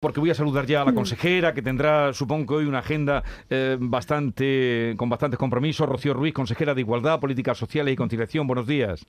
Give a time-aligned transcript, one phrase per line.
[0.00, 3.22] porque voy a saludar ya a la consejera, que tendrá, supongo que hoy, una agenda
[3.50, 5.86] eh, bastante con bastantes compromisos.
[5.86, 8.46] Rocío Ruiz, consejera de Igualdad, Políticas Sociales y Conciliación.
[8.46, 9.06] Buenos días.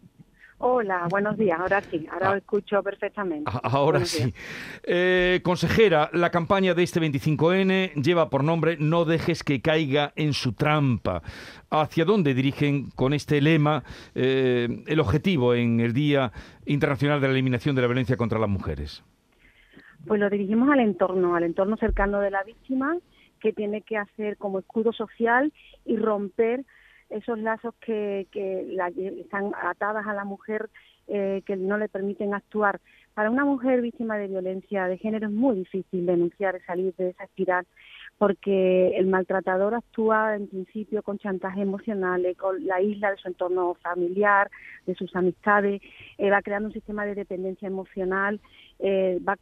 [0.63, 1.59] Hola, buenos días.
[1.59, 2.37] Ahora sí, ahora lo ah.
[2.37, 3.49] escucho perfectamente.
[3.63, 4.33] Ahora sí.
[4.83, 10.33] Eh, consejera, la campaña de este 25N lleva por nombre No dejes que caiga en
[10.33, 11.23] su trampa.
[11.69, 13.83] ¿Hacia dónde dirigen con este lema
[14.13, 16.31] eh, el objetivo en el Día
[16.65, 19.03] Internacional de la Eliminación de la Violencia contra las Mujeres?
[20.07, 22.97] Pues lo dirigimos al entorno, al entorno cercano de la víctima,
[23.39, 25.51] que tiene que hacer como escudo social
[25.85, 26.63] y romper
[27.09, 28.77] esos lazos que, que
[29.19, 30.69] están atadas a la mujer
[31.07, 32.79] eh, que no le permiten actuar.
[33.13, 37.09] Para una mujer víctima de violencia de género es muy difícil denunciar y salir de
[37.09, 37.67] esa espiral
[38.21, 43.73] porque el maltratador actúa en principio con chantaje emocional, con la isla de su entorno
[43.81, 44.51] familiar,
[44.85, 45.81] de sus amistades,
[46.19, 48.39] eh, va creando un sistema de dependencia emocional,
[48.77, 49.35] eh, va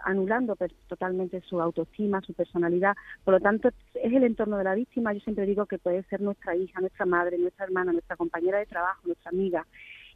[0.00, 0.56] anulando
[0.88, 2.96] totalmente su autoestima, su personalidad.
[3.22, 5.12] Por lo tanto, es el entorno de la víctima.
[5.12, 8.66] Yo siempre digo que puede ser nuestra hija, nuestra madre, nuestra hermana, nuestra compañera de
[8.66, 9.64] trabajo, nuestra amiga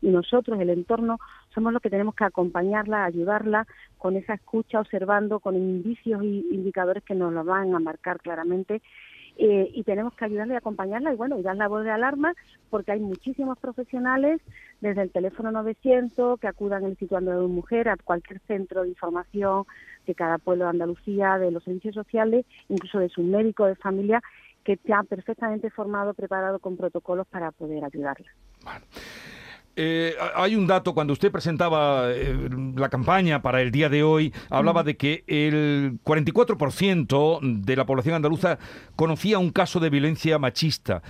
[0.01, 1.19] y nosotros, el entorno,
[1.55, 7.03] somos los que tenemos que acompañarla, ayudarla con esa escucha, observando con indicios y indicadores
[7.03, 8.81] que nos lo van a marcar claramente.
[9.41, 12.35] Eh, y tenemos que ayudarle y acompañarla y bueno, y dar la voz de alarma
[12.71, 14.41] porque hay muchísimos profesionales
[14.81, 18.89] desde el teléfono 900 que acudan en el situando de mujer a cualquier centro de
[18.89, 19.63] información
[20.09, 24.21] de cada pueblo de Andalucía, de los servicios sociales, incluso de su médico de familia
[24.65, 28.27] que está perfectamente formado, preparado con protocolos para poder ayudarla.
[29.81, 32.37] Eh, hay un dato, cuando usted presentaba eh,
[32.75, 38.17] la campaña para el día de hoy, hablaba de que el 44% de la población
[38.17, 38.59] andaluza
[38.97, 41.01] conocía un caso de violencia machista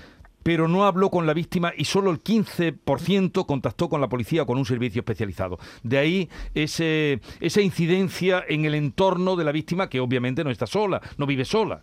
[0.43, 4.47] pero no habló con la víctima y solo el 15% contactó con la policía o
[4.47, 5.59] con un servicio especializado.
[5.83, 10.67] De ahí ese, esa incidencia en el entorno de la víctima que obviamente no está
[10.67, 11.81] sola, no vive sola.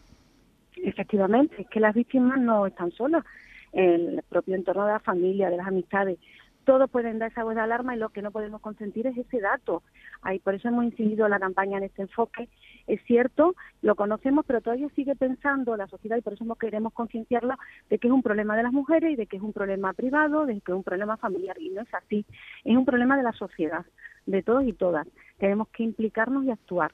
[0.77, 3.23] Efectivamente, es que las víctimas no están solas.
[3.71, 6.17] En el propio entorno de la familia, de las amistades,
[6.65, 9.39] todos pueden dar esa voz de alarma y lo que no podemos consentir es ese
[9.39, 9.83] dato.
[10.21, 12.49] Ahí, por eso hemos incidido la campaña en este enfoque.
[12.87, 17.57] Es cierto, lo conocemos, pero todavía sigue pensando la sociedad y por eso queremos concienciarla
[17.89, 20.45] de que es un problema de las mujeres y de que es un problema privado,
[20.45, 21.57] de que es un problema familiar.
[21.59, 22.25] Y no es así.
[22.63, 23.85] Es un problema de la sociedad,
[24.25, 25.07] de todos y todas.
[25.37, 26.91] Tenemos que implicarnos y actuar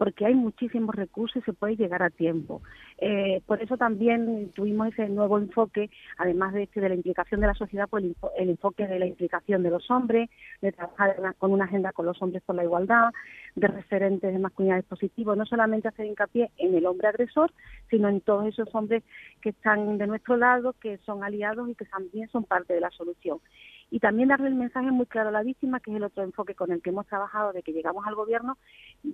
[0.00, 2.62] porque hay muchísimos recursos y se puede llegar a tiempo.
[2.96, 7.48] Eh, por eso también tuvimos ese nuevo enfoque, además de este de la implicación de
[7.48, 8.04] la sociedad, pues
[8.38, 10.30] el, enfoque de la implicación de los hombres,
[10.62, 13.10] de trabajar con una agenda con los hombres por la igualdad,
[13.56, 17.52] de referentes de masculinidad positivos, no solamente hacer hincapié en el hombre agresor,
[17.90, 19.02] sino en todos esos hombres
[19.42, 22.90] que están de nuestro lado, que son aliados y que también son parte de la
[22.90, 23.38] solución
[23.90, 26.54] y también darle el mensaje muy claro a la víctima, que es el otro enfoque
[26.54, 28.56] con el que hemos trabajado de que llegamos al gobierno,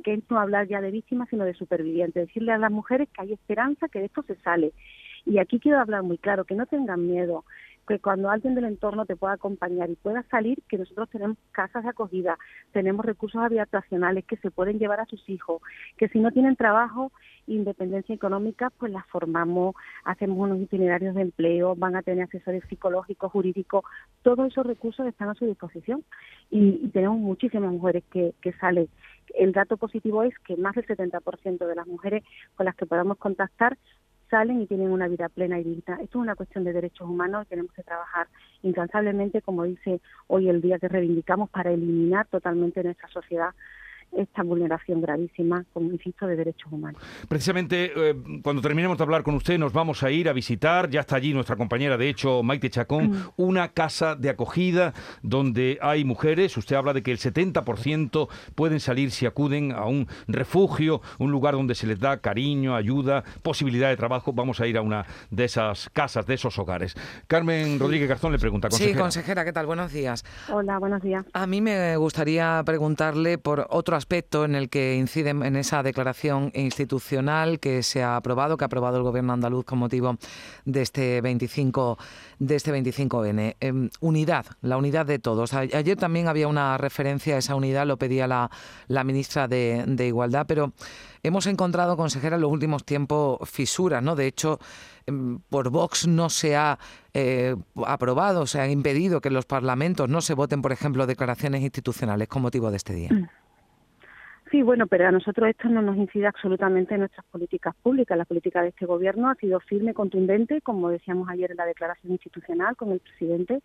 [0.04, 3.22] que es no hablar ya de víctimas, sino de supervivientes, decirle a las mujeres que
[3.22, 4.72] hay esperanza, que de esto se sale.
[5.24, 7.44] Y aquí quiero hablar muy claro, que no tengan miedo,
[7.86, 11.84] que cuando alguien del entorno te pueda acompañar y pueda salir, que nosotros tenemos casas
[11.84, 12.38] de acogida,
[12.72, 15.62] tenemos recursos habitacionales que se pueden llevar a sus hijos,
[15.96, 17.12] que si no tienen trabajo,
[17.46, 23.30] independencia económica, pues las formamos, hacemos unos itinerarios de empleo, van a tener asesores psicológicos,
[23.30, 23.84] jurídicos,
[24.22, 26.04] todos esos recursos están a su disposición
[26.50, 28.88] y, tenemos muchísimas mujeres que, que salen.
[29.34, 33.18] El dato positivo es que más del 70% de las mujeres con las que podamos
[33.18, 33.76] contactar
[34.30, 35.94] salen y tienen una vida plena y digna.
[35.94, 38.26] Esto es una cuestión de derechos humanos y tenemos que trabajar
[38.62, 43.50] incansablemente, como dice hoy el día que reivindicamos, para eliminar totalmente nuestra sociedad
[44.16, 47.00] esta vulneración gravísima, como insisto, de derechos humanos.
[47.28, 51.00] Precisamente, eh, cuando terminemos de hablar con usted, nos vamos a ir a visitar, ya
[51.00, 53.28] está allí nuestra compañera, de hecho, Maite Chacón, mm.
[53.36, 56.56] una casa de acogida donde hay mujeres.
[56.56, 61.54] Usted habla de que el 70% pueden salir si acuden a un refugio, un lugar
[61.54, 64.32] donde se les da cariño, ayuda, posibilidad de trabajo.
[64.32, 66.94] Vamos a ir a una de esas casas, de esos hogares.
[67.26, 68.96] Carmen Rodríguez Garzón le pregunta, consejera.
[68.96, 69.66] Sí, consejera, ¿qué tal?
[69.66, 70.24] Buenos días.
[70.50, 71.24] Hola, buenos días.
[71.32, 76.52] A mí me gustaría preguntarle por otro aspecto en el que incide en esa declaración
[76.54, 80.16] institucional que se ha aprobado, que ha aprobado el Gobierno andaluz con motivo
[80.64, 81.98] de este 25
[82.38, 83.56] de este 25N.
[83.60, 85.52] Em, unidad, la unidad de todos.
[85.54, 90.46] ayer también había una referencia a esa unidad, lo pedía la, ministra de, de Igualdad,
[90.46, 90.72] pero
[91.22, 94.14] hemos encontrado, consejera, en los últimos tiempos fisuras, ¿no?
[94.14, 94.60] De hecho,
[95.06, 96.78] em, por Vox no se ha
[97.12, 97.56] eh,
[97.86, 102.28] aprobado, se ha impedido que en los parlamentos no se voten, por ejemplo, declaraciones institucionales
[102.28, 103.10] con motivo de este día.
[103.10, 103.28] Mm.
[104.50, 108.16] Sí, bueno, pero a nosotros esto no nos incide absolutamente en nuestras políticas públicas.
[108.16, 112.12] La política de este gobierno ha sido firme, contundente, como decíamos ayer en la declaración
[112.12, 113.60] institucional con el presidente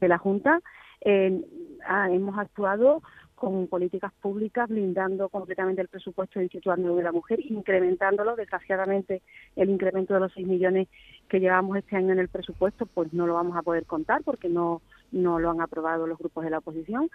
[0.00, 0.60] de la Junta.
[1.00, 3.02] hemos actuado
[3.34, 8.36] con políticas públicas, blindando completamente el presupuesto del Instituto de la Mujer, incrementándolo.
[8.36, 9.22] Desgraciadamente,
[9.56, 10.88] el incremento de los 6 millones
[11.28, 14.48] que llevamos este año en el presupuesto, pues no lo vamos a poder contar porque
[14.48, 17.10] no, no lo han aprobado los grupos de la oposición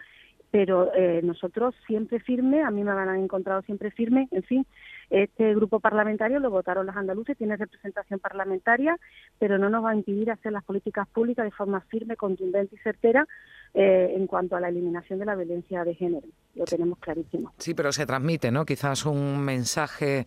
[0.56, 4.66] pero eh, nosotros siempre firme, a mí me han encontrado siempre firme, en fin,
[5.10, 8.98] este grupo parlamentario lo votaron los andaluces, tiene representación parlamentaria,
[9.38, 12.78] pero no nos va a impedir hacer las políticas públicas de forma firme, contundente y
[12.78, 13.28] certera
[13.74, 16.26] eh, en cuanto a la eliminación de la violencia de género.
[16.56, 17.52] Lo tenemos clarísimo.
[17.58, 18.64] Sí, pero se transmite, ¿no?
[18.64, 20.26] Quizás un mensaje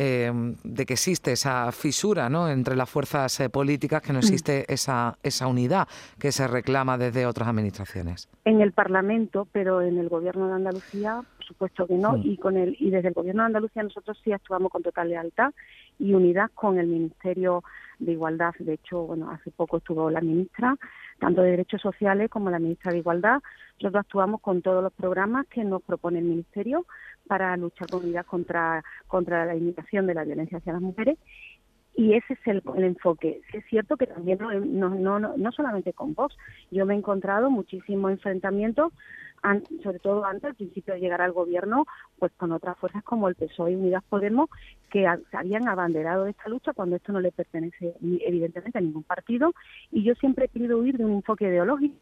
[0.00, 0.30] eh,
[0.62, 2.48] de que existe esa fisura ¿no?
[2.48, 4.22] entre las fuerzas eh, políticas, que no mm.
[4.22, 5.88] existe esa, esa unidad
[6.20, 8.28] que se reclama desde otras administraciones.
[8.44, 12.22] En el Parlamento, pero en el Gobierno de Andalucía, por supuesto que no, mm.
[12.24, 15.52] y, con el, y desde el Gobierno de Andalucía nosotros sí actuamos con total lealtad
[15.98, 17.64] y unidad con el Ministerio
[17.98, 18.54] de Igualdad.
[18.60, 20.76] De hecho, bueno, hace poco estuvo la ministra,
[21.18, 23.40] tanto de Derechos Sociales como la ministra de Igualdad.
[23.80, 26.86] Nosotros actuamos con todos los programas que nos propone el Ministerio
[27.28, 31.18] para luchar con unidad contra, contra la limitación de la violencia hacia las mujeres.
[31.94, 33.40] Y ese es el, enfoque.
[33.52, 34.52] es cierto que también no,
[34.88, 36.36] no, no, no solamente con vos,
[36.70, 38.92] yo me he encontrado muchísimos enfrentamientos,
[39.82, 41.86] sobre todo antes, al principio de llegar al gobierno,
[42.20, 44.48] pues con otras fuerzas como el PSOE y Unidas Podemos,
[44.90, 49.52] que habían abanderado esta lucha cuando esto no le pertenece evidentemente a ningún partido,
[49.90, 51.96] y yo siempre he querido huir de un enfoque ideológico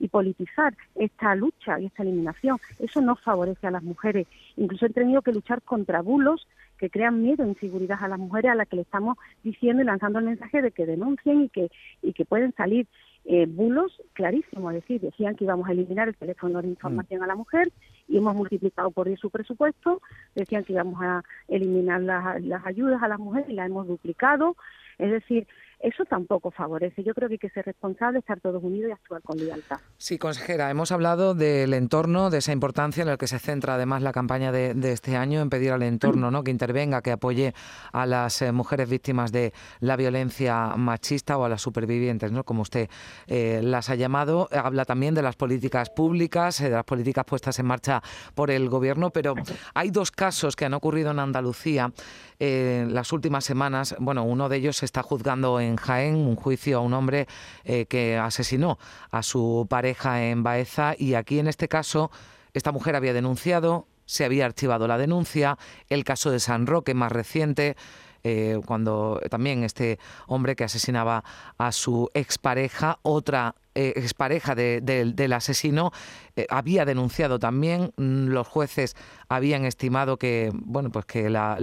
[0.00, 2.58] y politizar esta lucha y esta eliminación.
[2.80, 4.26] Eso no favorece a las mujeres.
[4.56, 6.48] Incluso he tenido que luchar contra bulos
[6.78, 9.86] que crean miedo e inseguridad a las mujeres a las que le estamos diciendo y
[9.86, 11.70] lanzando el mensaje de que denuncien y que,
[12.02, 12.86] y que pueden salir
[13.26, 14.74] eh, bulos clarísimos.
[14.74, 17.70] Es decir, decían que íbamos a eliminar el teléfono de información a la mujer
[18.08, 20.00] y hemos multiplicado por 10 su presupuesto.
[20.34, 24.56] Decían que íbamos a eliminar las, las ayudas a las mujeres y las hemos duplicado.
[24.98, 25.46] Es decir,
[25.80, 27.02] eso tampoco favorece.
[27.02, 29.78] Yo creo que hay que ser responsable, estar todos unidos y actuar con lealtad.
[29.96, 34.02] Sí, consejera, hemos hablado del entorno, de esa importancia en la que se centra además
[34.02, 36.44] la campaña de, este año en pedir al entorno ¿no?
[36.44, 37.54] que intervenga, que apoye
[37.92, 42.44] a las eh, mujeres víctimas de la violencia machista o a las supervivientes, ¿no?
[42.44, 42.90] como usted
[43.26, 44.48] eh, las ha llamado.
[44.52, 48.02] Habla también de las políticas públicas, eh, de las políticas puestas en marcha
[48.34, 49.34] por el Gobierno, pero
[49.74, 51.90] hay dos casos que han ocurrido en Andalucía
[52.38, 53.94] en las últimas semanas.
[53.98, 57.26] Bueno, uno de ellos se está juzgando en en Jaén un juicio a un hombre
[57.64, 58.78] eh, que asesinó
[59.10, 62.10] a su pareja en Baeza y aquí en este caso
[62.52, 65.56] esta mujer había denunciado, se había archivado la denuncia,
[65.88, 67.76] el caso de San Roque más reciente
[68.24, 71.24] eh, cuando también este hombre que asesinaba
[71.58, 75.92] a su expareja, otra eh, expareja del asesino,
[76.34, 77.92] eh, había denunciado también.
[77.96, 78.96] Mm, los jueces
[79.28, 81.56] habían estimado que, bueno, pues que la,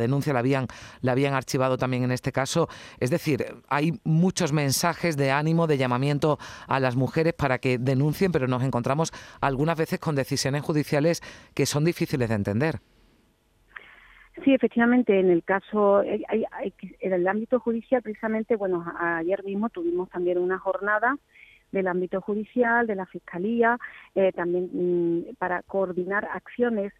[0.00, 0.66] denuncia la habían,
[1.02, 2.68] la habían archivado también en este caso.
[3.00, 6.38] Es decir, hay muchos mensajes de ánimo, de llamamiento
[6.68, 9.12] a las mujeres para que denuncien, pero nos encontramos
[9.42, 11.22] algunas veces con decisiones judiciales
[11.52, 12.80] que son difíciles de entender.
[14.44, 20.38] Sí, efectivamente, en el caso, en el ámbito judicial, precisamente, bueno, ayer mismo tuvimos también
[20.38, 21.16] una jornada
[21.70, 23.78] del ámbito judicial, de la Fiscalía,
[24.14, 26.92] eh, también mm, para coordinar acciones.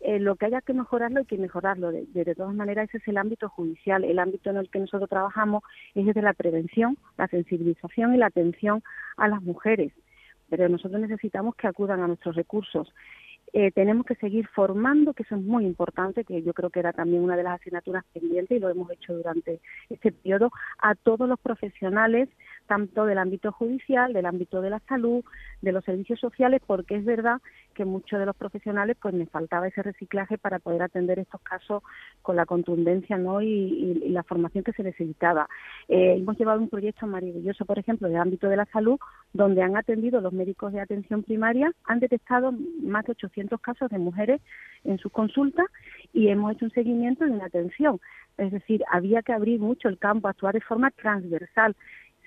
[0.00, 1.90] Eh, lo que haya que mejorarlo hay que mejorarlo.
[1.90, 4.04] De, de, todas maneras, ese es el ámbito judicial.
[4.04, 5.62] El ámbito en el que nosotros trabajamos
[5.94, 8.82] es desde la prevención, la sensibilización y la atención
[9.16, 9.92] a las mujeres.
[10.50, 12.92] Pero nosotros necesitamos que acudan a nuestros recursos.
[13.56, 16.92] Eh, tenemos que seguir formando, que eso es muy importante, que yo creo que era
[16.92, 21.28] también una de las asignaturas pendientes y lo hemos hecho durante este periodo, a todos
[21.28, 22.28] los profesionales,
[22.66, 25.24] tanto del ámbito judicial, del ámbito de la salud,
[25.62, 27.40] de los servicios sociales, porque es verdad
[27.74, 31.82] que muchos de los profesionales pues me faltaba ese reciclaje para poder atender estos casos
[32.22, 33.42] con la contundencia ¿no?
[33.42, 35.48] y, la formación que se necesitaba.
[35.88, 38.98] Eh, hemos llevado un proyecto maravilloso, por ejemplo, del ámbito de la salud,
[39.32, 42.52] donde han atendido los médicos de atención primaria, han detectado
[42.82, 44.40] más de 800 casos de mujeres
[44.84, 45.66] en sus consultas
[46.12, 48.00] y hemos hecho un seguimiento y una atención.
[48.36, 51.76] Es decir, había que abrir mucho el campo, actuar de forma transversal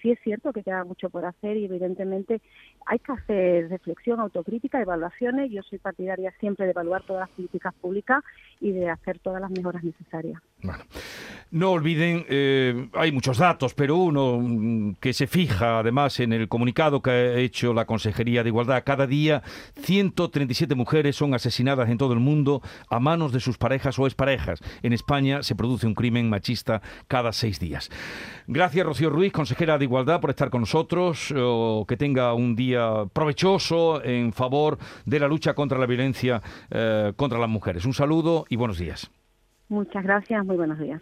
[0.02, 2.42] sí es cierto que queda mucho por hacer y evidentemente
[2.86, 5.52] hay que hacer reflexión, autocrítica, evaluaciones.
[5.52, 8.24] Yo soy partidaria siempre de evaluar todas las políticas públicas
[8.62, 10.42] y de hacer todas las mejoras necesarias.
[10.64, 10.84] Bueno,
[11.52, 16.48] no olviden, eh, hay muchos datos, pero uno mm, que se fija además en el
[16.48, 18.84] comunicado que ha hecho la Consejería de Igualdad.
[18.86, 19.44] Cada día
[19.82, 24.62] 137 mujeres son asesinadas en todo el mundo a manos de sus parejas o exparejas.
[24.82, 27.90] En España se produce un crimen machista cada seis días.
[28.48, 31.34] Gracias, Rocío Ruiz, consejera de Igualdad, por estar con nosotros.
[31.88, 37.40] que tenga un día provechoso en favor de la lucha contra la violencia eh, contra
[37.40, 37.86] las mujeres.
[37.86, 39.10] Un saludo y buenos días.
[39.70, 41.02] Muchas gracias, muy buenos días.